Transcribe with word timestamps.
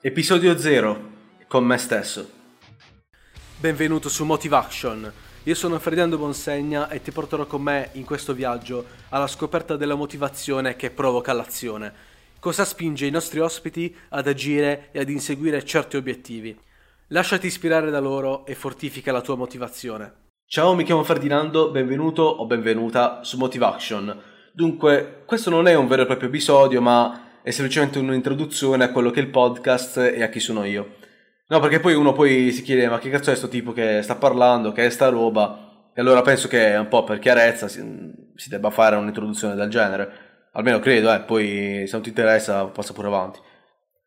Episodio 0.00 0.56
0 0.56 1.10
con 1.48 1.64
me 1.64 1.76
stesso. 1.76 2.30
Benvenuto 3.58 4.08
su 4.08 4.24
Motivation. 4.24 5.12
Io 5.42 5.54
sono 5.56 5.76
Ferdinando 5.80 6.16
Bonsegna 6.16 6.88
e 6.88 7.02
ti 7.02 7.10
porterò 7.10 7.46
con 7.46 7.62
me 7.62 7.88
in 7.94 8.04
questo 8.04 8.32
viaggio 8.32 8.84
alla 9.08 9.26
scoperta 9.26 9.76
della 9.76 9.96
motivazione 9.96 10.76
che 10.76 10.90
provoca 10.90 11.32
l'azione. 11.32 11.92
Cosa 12.38 12.64
spinge 12.64 13.06
i 13.06 13.10
nostri 13.10 13.40
ospiti 13.40 13.92
ad 14.10 14.28
agire 14.28 14.90
e 14.92 15.00
ad 15.00 15.08
inseguire 15.08 15.64
certi 15.64 15.96
obiettivi. 15.96 16.56
Lasciati 17.08 17.48
ispirare 17.48 17.90
da 17.90 17.98
loro 17.98 18.46
e 18.46 18.54
fortifica 18.54 19.10
la 19.10 19.20
tua 19.20 19.34
motivazione. 19.34 20.12
Ciao, 20.46 20.76
mi 20.76 20.84
chiamo 20.84 21.02
Ferdinando, 21.02 21.72
benvenuto 21.72 22.22
o 22.22 22.46
benvenuta 22.46 23.24
su 23.24 23.36
Motivation. 23.36 24.16
Dunque, 24.52 25.22
questo 25.26 25.50
non 25.50 25.66
è 25.66 25.74
un 25.74 25.88
vero 25.88 26.02
e 26.02 26.06
proprio 26.06 26.28
episodio, 26.28 26.80
ma 26.80 27.27
è 27.48 27.50
semplicemente 27.50 27.98
un'introduzione 27.98 28.84
a 28.84 28.92
quello 28.92 29.10
che 29.10 29.20
è 29.20 29.22
il 29.22 29.30
podcast 29.30 29.96
e 29.96 30.22
a 30.22 30.28
chi 30.28 30.38
sono 30.38 30.64
io. 30.64 30.96
No, 31.46 31.60
perché 31.60 31.80
poi 31.80 31.94
uno 31.94 32.12
poi 32.12 32.52
si 32.52 32.60
chiede 32.60 32.86
ma 32.90 32.98
che 32.98 33.08
cazzo 33.08 33.30
è 33.30 33.32
questo 33.32 33.48
tipo 33.48 33.72
che 33.72 34.02
sta 34.02 34.16
parlando, 34.16 34.70
che 34.72 34.84
è 34.84 34.90
sta 34.90 35.08
roba? 35.08 35.90
E 35.94 36.00
allora 36.02 36.20
penso 36.20 36.46
che 36.46 36.76
un 36.76 36.88
po' 36.88 37.04
per 37.04 37.18
chiarezza 37.18 37.66
si, 37.66 37.82
si 38.34 38.50
debba 38.50 38.68
fare 38.68 38.96
un'introduzione 38.96 39.54
del 39.54 39.70
genere. 39.70 40.10
Almeno 40.52 40.78
credo, 40.78 41.10
eh, 41.10 41.20
poi 41.20 41.84
se 41.86 41.92
non 41.92 42.02
ti 42.02 42.10
interessa 42.10 42.66
passa 42.66 42.92
pure 42.92 43.06
avanti. 43.06 43.40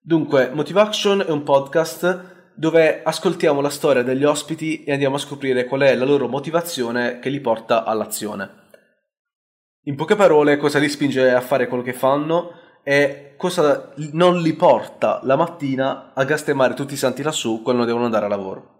Dunque, 0.00 0.50
Motivation 0.52 1.24
è 1.24 1.30
un 1.30 1.44
podcast 1.44 2.54
dove 2.56 3.02
ascoltiamo 3.04 3.60
la 3.60 3.70
storia 3.70 4.02
degli 4.02 4.24
ospiti 4.24 4.82
e 4.82 4.90
andiamo 4.90 5.14
a 5.14 5.20
scoprire 5.20 5.64
qual 5.64 5.82
è 5.82 5.94
la 5.94 6.04
loro 6.04 6.26
motivazione 6.26 7.20
che 7.20 7.28
li 7.28 7.38
porta 7.38 7.84
all'azione. 7.84 8.66
In 9.84 9.94
poche 9.94 10.16
parole, 10.16 10.56
cosa 10.56 10.80
li 10.80 10.88
spinge 10.88 11.30
a 11.30 11.40
fare 11.40 11.68
quello 11.68 11.84
che 11.84 11.92
fanno 11.92 12.66
e 12.88 13.34
cosa 13.36 13.92
non 14.12 14.40
li 14.40 14.54
porta 14.54 15.20
la 15.24 15.36
mattina 15.36 16.12
a 16.14 16.24
gastemare 16.24 16.72
tutti 16.72 16.94
i 16.94 16.96
santi 16.96 17.22
lassù 17.22 17.60
quando 17.60 17.84
devono 17.84 18.06
andare 18.06 18.24
a 18.24 18.28
lavoro. 18.28 18.76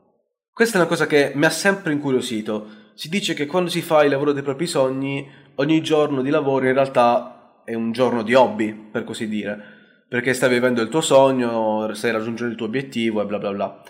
Questa 0.50 0.78
è 0.78 0.80
una 0.80 0.88
cosa 0.88 1.06
che 1.06 1.32
mi 1.34 1.44
ha 1.44 1.50
sempre 1.50 1.92
incuriosito. 1.92 2.68
Si 2.94 3.10
dice 3.10 3.34
che 3.34 3.44
quando 3.44 3.68
si 3.68 3.82
fa 3.82 4.02
il 4.04 4.10
lavoro 4.10 4.32
dei 4.32 4.42
propri 4.42 4.66
sogni, 4.66 5.30
ogni 5.56 5.82
giorno 5.82 6.22
di 6.22 6.30
lavoro 6.30 6.64
in 6.64 6.72
realtà 6.72 7.60
è 7.66 7.74
un 7.74 7.92
giorno 7.92 8.22
di 8.22 8.32
hobby, 8.32 8.72
per 8.72 9.04
così 9.04 9.28
dire, 9.28 9.62
perché 10.08 10.32
stai 10.32 10.48
vivendo 10.48 10.80
il 10.80 10.88
tuo 10.88 11.02
sogno, 11.02 11.92
stai 11.92 12.12
raggiungendo 12.12 12.52
il 12.52 12.56
tuo 12.56 12.66
obiettivo 12.66 13.20
e 13.20 13.26
bla 13.26 13.38
bla 13.38 13.52
bla. 13.52 13.82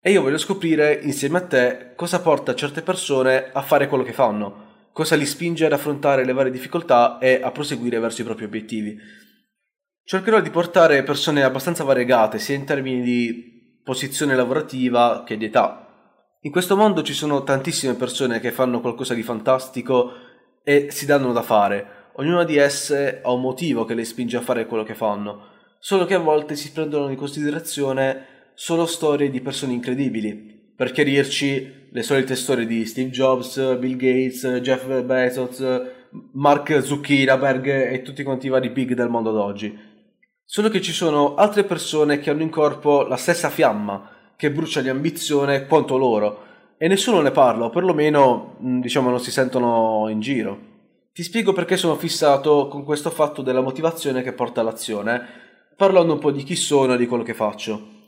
E 0.00 0.10
io 0.10 0.22
voglio 0.22 0.38
scoprire 0.38 0.98
insieme 1.04 1.38
a 1.38 1.42
te 1.42 1.92
cosa 1.94 2.20
porta 2.20 2.56
certe 2.56 2.82
persone 2.82 3.50
a 3.52 3.62
fare 3.62 3.86
quello 3.86 4.02
che 4.02 4.12
fanno, 4.12 4.88
cosa 4.90 5.14
li 5.14 5.24
spinge 5.24 5.66
ad 5.66 5.72
affrontare 5.72 6.24
le 6.24 6.32
varie 6.32 6.50
difficoltà 6.50 7.18
e 7.18 7.40
a 7.40 7.52
proseguire 7.52 8.00
verso 8.00 8.22
i 8.22 8.24
propri 8.24 8.44
obiettivi. 8.44 9.20
Cercherò 10.04 10.40
di 10.40 10.50
portare 10.50 11.04
persone 11.04 11.44
abbastanza 11.44 11.84
variegate, 11.84 12.38
sia 12.38 12.56
in 12.56 12.64
termini 12.64 13.02
di 13.02 13.78
posizione 13.84 14.34
lavorativa 14.34 15.22
che 15.24 15.36
di 15.36 15.44
età. 15.44 15.86
In 16.40 16.50
questo 16.50 16.76
mondo 16.76 17.02
ci 17.02 17.14
sono 17.14 17.44
tantissime 17.44 17.94
persone 17.94 18.40
che 18.40 18.50
fanno 18.50 18.80
qualcosa 18.80 19.14
di 19.14 19.22
fantastico 19.22 20.12
e 20.64 20.88
si 20.90 21.06
danno 21.06 21.32
da 21.32 21.42
fare. 21.42 22.10
Ognuna 22.14 22.42
di 22.42 22.56
esse 22.56 23.20
ha 23.22 23.30
un 23.30 23.40
motivo 23.40 23.84
che 23.84 23.94
le 23.94 24.04
spinge 24.04 24.36
a 24.36 24.42
fare 24.42 24.66
quello 24.66 24.82
che 24.82 24.94
fanno, 24.94 25.46
solo 25.78 26.04
che 26.04 26.14
a 26.14 26.18
volte 26.18 26.56
si 26.56 26.72
prendono 26.72 27.08
in 27.08 27.16
considerazione 27.16 28.50
solo 28.54 28.86
storie 28.86 29.30
di 29.30 29.40
persone 29.40 29.72
incredibili. 29.72 30.74
Per 30.76 30.90
chiarirci, 30.90 31.88
le 31.90 32.02
solite 32.02 32.34
storie 32.34 32.66
di 32.66 32.84
Steve 32.86 33.10
Jobs, 33.10 33.76
Bill 33.76 33.96
Gates, 33.96 34.46
Jeff 34.62 34.84
Bezos, 35.02 35.64
Mark 36.32 36.82
Zuckerberg 36.82 37.66
e 37.66 38.02
tutti 38.02 38.22
quanti 38.22 38.46
i 38.46 38.50
vari 38.50 38.70
big 38.70 38.94
del 38.94 39.08
mondo 39.08 39.30
d'oggi. 39.30 39.90
Solo 40.54 40.68
che 40.68 40.82
ci 40.82 40.92
sono 40.92 41.34
altre 41.36 41.64
persone 41.64 42.18
che 42.18 42.28
hanno 42.28 42.42
in 42.42 42.50
corpo 42.50 43.04
la 43.04 43.16
stessa 43.16 43.48
fiamma, 43.48 44.34
che 44.36 44.52
brucia 44.52 44.82
di 44.82 44.90
ambizione 44.90 45.66
quanto 45.66 45.96
loro, 45.96 46.44
e 46.76 46.88
nessuno 46.88 47.22
ne 47.22 47.30
parla, 47.30 47.64
o 47.64 47.70
perlomeno 47.70 48.58
mm, 48.62 48.82
diciamo 48.82 49.08
non 49.08 49.18
si 49.18 49.30
sentono 49.30 50.08
in 50.10 50.20
giro. 50.20 50.58
Ti 51.10 51.22
spiego 51.22 51.54
perché 51.54 51.78
sono 51.78 51.96
fissato 51.96 52.68
con 52.68 52.84
questo 52.84 53.08
fatto 53.08 53.40
della 53.40 53.62
motivazione 53.62 54.20
che 54.20 54.34
porta 54.34 54.60
all'azione, 54.60 55.22
parlando 55.74 56.12
un 56.12 56.18
po' 56.18 56.30
di 56.30 56.42
chi 56.42 56.54
sono 56.54 56.92
e 56.92 56.98
di 56.98 57.06
quello 57.06 57.22
che 57.22 57.32
faccio. 57.32 58.02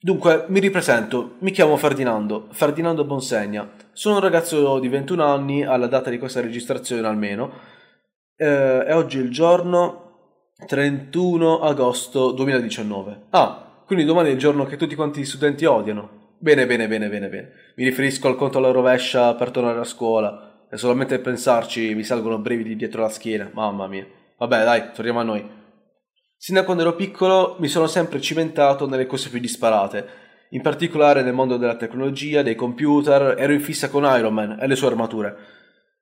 Dunque, 0.00 0.46
mi 0.48 0.58
ripresento, 0.58 1.36
mi 1.38 1.52
chiamo 1.52 1.76
Ferdinando, 1.76 2.48
Ferdinando 2.50 3.04
Bonsegna, 3.04 3.70
sono 3.92 4.16
un 4.16 4.20
ragazzo 4.20 4.80
di 4.80 4.88
21 4.88 5.24
anni 5.24 5.64
alla 5.64 5.86
data 5.86 6.10
di 6.10 6.18
questa 6.18 6.40
registrazione 6.40 7.06
almeno, 7.06 7.52
eh, 8.34 8.84
e 8.84 8.92
oggi 8.92 9.18
è 9.18 9.22
il 9.22 9.30
giorno 9.30 10.01
31 10.66 11.60
agosto 11.60 12.32
2019. 12.32 13.26
Ah, 13.30 13.82
quindi 13.86 14.04
domani 14.04 14.28
è 14.28 14.32
il 14.32 14.38
giorno 14.38 14.64
che 14.64 14.76
tutti 14.76 14.94
quanti 14.94 15.20
gli 15.20 15.24
studenti 15.24 15.64
odiano. 15.64 16.20
Bene, 16.38 16.66
bene, 16.66 16.88
bene, 16.88 17.08
bene, 17.08 17.28
bene. 17.28 17.52
Mi 17.76 17.84
riferisco 17.84 18.28
al 18.28 18.36
conto 18.36 18.58
alla 18.58 18.70
rovescia 18.70 19.34
per 19.34 19.50
tornare 19.50 19.80
a 19.80 19.84
scuola. 19.84 20.66
E 20.70 20.76
solamente 20.76 21.14
a 21.14 21.18
pensarci 21.18 21.94
mi 21.94 22.02
salgono 22.02 22.38
brividi 22.38 22.76
dietro 22.76 23.02
la 23.02 23.08
schiena. 23.08 23.50
Mamma 23.52 23.86
mia. 23.86 24.06
Vabbè, 24.38 24.64
dai, 24.64 24.90
torniamo 24.94 25.20
a 25.20 25.24
noi. 25.24 25.48
Sin 26.36 26.54
da 26.54 26.64
quando 26.64 26.82
ero 26.82 26.94
piccolo 26.94 27.56
mi 27.58 27.68
sono 27.68 27.86
sempre 27.86 28.20
cimentato 28.20 28.88
nelle 28.88 29.06
cose 29.06 29.28
più 29.28 29.38
disparate. 29.38 30.20
In 30.50 30.62
particolare 30.62 31.22
nel 31.22 31.32
mondo 31.32 31.56
della 31.56 31.76
tecnologia, 31.76 32.42
dei 32.42 32.54
computer, 32.54 33.36
ero 33.38 33.52
in 33.52 33.60
fissa 33.60 33.88
con 33.88 34.04
Iron 34.04 34.34
Man 34.34 34.58
e 34.60 34.66
le 34.66 34.74
sue 34.74 34.88
armature. 34.88 35.36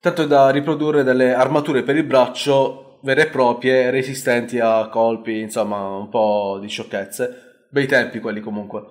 Tanto 0.00 0.24
da 0.24 0.48
riprodurre 0.50 1.02
delle 1.02 1.34
armature 1.34 1.82
per 1.82 1.96
il 1.96 2.04
braccio 2.04 2.89
vere 3.02 3.22
e 3.22 3.28
proprie, 3.28 3.90
resistenti 3.90 4.58
a 4.58 4.88
colpi, 4.88 5.40
insomma, 5.40 5.96
un 5.96 6.08
po' 6.08 6.58
di 6.60 6.68
sciocchezze. 6.68 7.66
Bei 7.70 7.86
tempi 7.86 8.20
quelli 8.20 8.40
comunque. 8.40 8.82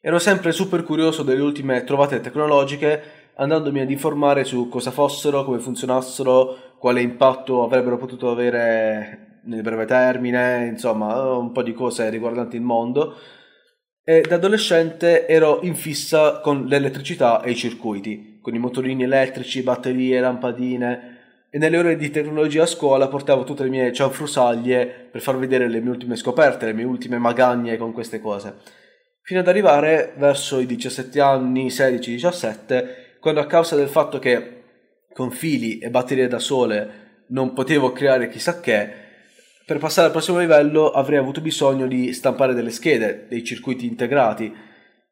Ero 0.00 0.18
sempre 0.18 0.52
super 0.52 0.82
curioso 0.82 1.22
delle 1.22 1.42
ultime 1.42 1.84
trovate 1.84 2.20
tecnologiche, 2.20 3.02
andandomi 3.36 3.80
ad 3.80 3.90
informare 3.90 4.44
su 4.44 4.68
cosa 4.68 4.90
fossero, 4.90 5.44
come 5.44 5.58
funzionassero, 5.58 6.76
quale 6.78 7.02
impatto 7.02 7.62
avrebbero 7.62 7.98
potuto 7.98 8.30
avere 8.30 9.40
nel 9.44 9.62
breve 9.62 9.86
termine, 9.86 10.66
insomma, 10.66 11.36
un 11.36 11.52
po' 11.52 11.62
di 11.62 11.72
cose 11.72 12.08
riguardanti 12.08 12.56
il 12.56 12.62
mondo. 12.62 13.14
E 14.02 14.24
da 14.26 14.36
adolescente 14.36 15.26
ero 15.26 15.60
in 15.62 15.74
fissa 15.74 16.40
con 16.40 16.64
l'elettricità 16.64 17.42
e 17.42 17.50
i 17.50 17.56
circuiti, 17.56 18.38
con 18.40 18.54
i 18.54 18.58
motorini 18.58 19.02
elettrici, 19.02 19.62
batterie, 19.62 20.20
lampadine, 20.20 21.19
e 21.50 21.58
nelle 21.58 21.78
ore 21.78 21.96
di 21.96 22.10
tecnologia 22.10 22.62
a 22.62 22.66
scuola 22.66 23.08
portavo 23.08 23.42
tutte 23.42 23.64
le 23.64 23.70
mie 23.70 23.92
cianfrusaglie 23.92 25.08
per 25.10 25.20
far 25.20 25.36
vedere 25.36 25.68
le 25.68 25.80
mie 25.80 25.90
ultime 25.90 26.14
scoperte, 26.14 26.66
le 26.66 26.72
mie 26.72 26.84
ultime 26.84 27.18
magagne 27.18 27.76
con 27.76 27.92
queste 27.92 28.20
cose. 28.20 28.54
Fino 29.22 29.40
ad 29.40 29.48
arrivare 29.48 30.14
verso 30.16 30.60
i 30.60 30.66
17 30.66 31.20
anni, 31.20 31.66
16-17, 31.66 33.18
quando 33.18 33.40
a 33.40 33.46
causa 33.46 33.74
del 33.74 33.88
fatto 33.88 34.20
che 34.20 34.62
con 35.12 35.32
fili 35.32 35.78
e 35.78 35.90
batterie 35.90 36.28
da 36.28 36.38
sole 36.38 37.24
non 37.28 37.52
potevo 37.52 37.92
creare 37.92 38.28
chissà 38.28 38.60
che, 38.60 38.88
per 39.66 39.78
passare 39.78 40.06
al 40.06 40.12
prossimo 40.12 40.38
livello 40.38 40.90
avrei 40.90 41.18
avuto 41.18 41.40
bisogno 41.40 41.86
di 41.86 42.12
stampare 42.12 42.54
delle 42.54 42.70
schede, 42.70 43.26
dei 43.28 43.44
circuiti 43.44 43.86
integrati. 43.86 44.52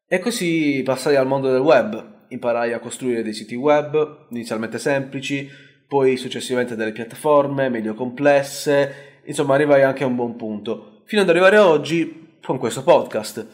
E 0.07 0.19
così 0.19 0.81
passai 0.83 1.15
al 1.15 1.27
mondo 1.27 1.51
del 1.51 1.61
web. 1.61 2.17
Imparai 2.29 2.73
a 2.73 2.79
costruire 2.79 3.23
dei 3.23 3.33
siti 3.33 3.55
web, 3.55 4.27
inizialmente 4.31 4.77
semplici, 4.77 5.49
poi 5.89 6.17
successivamente 6.17 6.75
delle 6.75 6.91
piattaforme 6.91 7.67
meglio 7.67 7.95
complesse, 7.95 9.21
insomma 9.25 9.55
arrivai 9.55 9.81
anche 9.81 10.03
a 10.03 10.07
un 10.07 10.15
buon 10.15 10.35
punto, 10.35 11.01
fino 11.05 11.23
ad 11.23 11.29
arrivare 11.29 11.57
oggi 11.57 12.37
con 12.43 12.59
questo 12.59 12.83
podcast. 12.83 13.47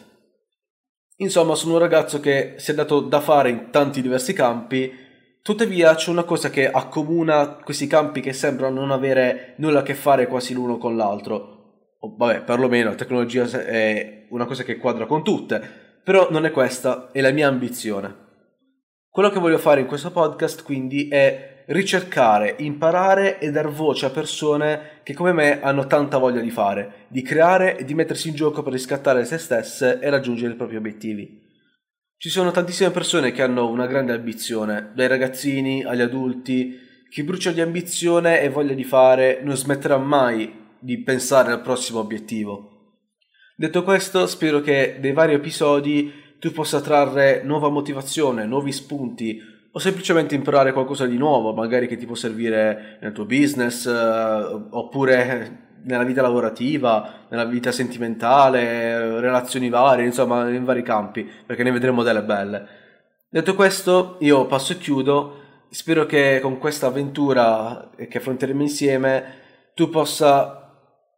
Insomma, 1.18 1.56
sono 1.56 1.76
un 1.76 1.80
ragazzo 1.80 2.20
che 2.20 2.56
si 2.58 2.72
è 2.72 2.74
dato 2.74 3.00
da 3.00 3.22
fare 3.22 3.50
in 3.50 3.70
tanti 3.72 4.02
diversi 4.02 4.34
campi, 4.34 4.94
tuttavia 5.42 5.96
c'è 5.96 6.10
una 6.10 6.26
cosa 6.26 6.50
che 6.50 6.70
accomuna 6.70 7.56
questi 7.64 7.88
campi 7.88 8.20
che 8.20 8.34
sembrano 8.34 8.82
non 8.82 8.92
avere 8.92 9.54
nulla 9.60 9.80
a 9.80 9.84
che 9.84 9.96
fare 9.96 10.28
quasi 10.28 10.54
l'uno 10.54 10.78
con 10.78 10.98
l'altro. 10.98 11.54
O, 12.00 12.16
vabbè, 12.18 12.42
perlomeno 12.42 12.90
la 12.90 12.96
tecnologia 12.96 13.46
è 13.64 14.28
una 14.32 14.46
cosa 14.46 14.64
che 14.64 14.76
quadra 14.76 15.06
con 15.06 15.24
tutte, 15.24 15.62
però 16.04 16.28
non 16.32 16.46
è 16.46 16.52
questa, 16.52 17.12
è 17.14 17.22
la 17.22 17.32
mia 17.32 17.48
ambizione. 17.48 18.24
Quello 19.10 19.30
che 19.30 19.40
voglio 19.40 19.58
fare 19.58 19.80
in 19.80 19.88
questo 19.88 20.12
podcast 20.12 20.64
quindi 20.64 21.08
è 21.08 21.55
ricercare, 21.68 22.56
imparare 22.60 23.40
e 23.40 23.52
dar 23.52 23.70
voce 23.70 24.06
a 24.06 24.10
persone 24.10 25.00
che 25.04 25.14
come 25.14 25.32
me 25.32 25.62
hanno 25.62 25.88
tanta 25.88 26.18
voglia 26.18 26.42
di 26.42 26.52
fare, 26.52 27.06
di 27.08 27.22
creare 27.22 27.78
e 27.78 27.86
di 27.86 27.94
mettersi 27.94 28.30
in 28.30 28.36
gioco 28.36 28.62
per 28.62 28.74
riscattare 28.74 29.26
se 29.26 29.38
stesse 29.38 30.00
e 30.00 30.10
raggiungere 30.10 30.54
i 30.54 30.58
propri 30.58 30.76
obiettivi. 30.76 31.44
Ci 32.18 32.30
sono 32.30 32.52
tantissime 32.52 32.92
persone 32.92 33.32
che 33.32 33.42
hanno 33.42 33.70
una 33.70 33.88
grande 33.88 34.14
ambizione, 34.14 34.92
dai 34.96 35.08
ragazzini 35.08 35.84
agli 35.84 36.02
adulti. 36.02 36.80
Chi 37.10 37.24
brucia 37.24 37.52
di 37.52 37.62
ambizione 37.62 38.42
e 38.42 38.50
voglia 38.50 38.74
di 38.74 38.84
fare 38.84 39.42
non 39.44 39.56
smetterà 39.56 39.98
mai 39.98 40.64
di 40.80 41.02
pensare 41.04 41.52
al 41.52 41.62
prossimo 41.62 42.00
obiettivo. 42.00 42.72
Detto 43.56 43.84
questo, 43.84 44.28
spero 44.28 44.62
che 44.62 44.98
dei 45.00 45.14
vari 45.14 45.34
episodi 45.34 46.12
tu 46.40 46.52
possa 46.52 46.82
trarre 46.82 47.42
nuova 47.44 47.70
motivazione, 47.70 48.46
nuovi 48.46 48.72
spunti, 48.72 49.42
o 49.76 49.80
semplicemente 49.80 50.36
imparare 50.36 50.72
qualcosa 50.72 51.06
di 51.06 51.18
nuovo, 51.18 51.54
magari 51.54 51.86
che 51.86 51.98
ti 51.98 52.06
può 52.06 52.16
servire 52.16 52.98
nel 53.02 53.12
tuo 53.12 53.26
business, 53.26 53.86
eh, 53.86 53.92
oppure 54.70 55.64
nella 55.84 56.06
vita 56.06 56.22
lavorativa, 56.22 57.26
nella 57.28 57.44
vita 57.44 57.74
sentimentale, 57.74 59.20
relazioni 59.20 59.68
varie, 59.68 60.06
insomma, 60.06 60.50
in 60.50 60.64
vari 60.64 60.82
campi, 60.82 61.30
perché 61.46 61.64
ne 61.64 61.72
vedremo 61.72 62.04
delle 62.04 62.24
belle. 62.24 62.68
Detto 63.28 63.54
questo, 63.54 64.16
io 64.22 64.46
passo 64.46 64.72
e 64.72 64.78
chiudo. 64.78 65.42
Spero 65.70 66.06
che 66.06 66.40
con 66.42 66.58
questa 66.58 66.88
avventura 66.88 67.90
che 67.98 68.18
affronteremo 68.18 68.62
insieme 68.62 69.24
tu 69.74 69.90
possa 69.90 70.72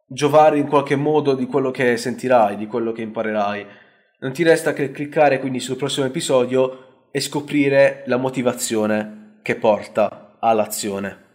giovare 0.08 0.58
in 0.58 0.66
qualche 0.66 0.96
modo 0.96 1.34
di 1.34 1.46
quello 1.46 1.70
che 1.70 1.96
sentirai, 1.96 2.56
di 2.56 2.66
quello 2.66 2.90
che 2.90 3.02
imparerai. 3.02 3.66
Non 4.18 4.32
ti 4.32 4.42
resta 4.42 4.72
che 4.72 4.90
cliccare 4.90 5.38
quindi 5.38 5.60
sul 5.60 5.76
prossimo 5.76 6.06
episodio 6.06 6.87
e 7.10 7.20
scoprire 7.20 8.02
la 8.06 8.16
motivazione 8.16 9.38
che 9.42 9.56
porta 9.56 10.36
all'azione. 10.38 11.26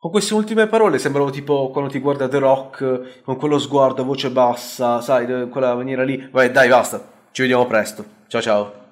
Con 0.00 0.12
queste 0.12 0.34
ultime 0.34 0.68
parole 0.68 0.98
sembravo 0.98 1.30
tipo 1.30 1.70
quando 1.70 1.90
ti 1.90 1.98
guarda 1.98 2.28
The 2.28 2.38
Rock 2.38 3.22
con 3.22 3.36
quello 3.36 3.58
sguardo 3.58 4.02
a 4.02 4.04
voce 4.04 4.30
bassa, 4.30 5.00
sai, 5.00 5.48
quella 5.48 5.74
maniera 5.74 6.04
lì. 6.04 6.28
Vai, 6.30 6.52
dai, 6.52 6.68
basta. 6.68 7.04
Ci 7.32 7.42
vediamo 7.42 7.66
presto. 7.66 8.04
Ciao 8.28 8.40
ciao. 8.40 8.87